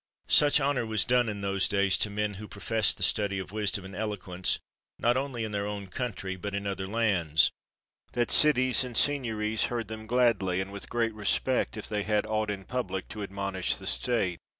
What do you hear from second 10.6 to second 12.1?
with great respect, if they